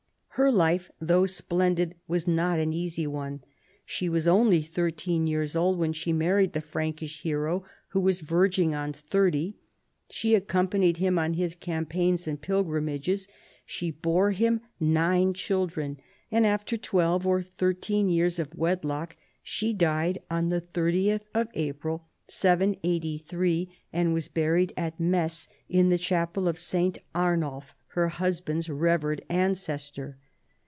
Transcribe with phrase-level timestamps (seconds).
[0.35, 3.43] Her life, though splendid, was not an easy one.
[3.85, 8.73] She was onl}'^ thirteen years old when she married the Frankish hero who was verging
[8.73, 9.57] on thirty:
[10.09, 13.27] she accompanied him on his cam paigns and pilgrimages:
[13.65, 15.97] she bore him nine children,
[16.31, 22.07] and after twelve or thirteen years of wedlock she died on the 30th of April
[22.29, 26.97] 783, and was buried at Metz in the chapel of St.
[27.13, 30.17] Arnulf, her husband's revered ancestor.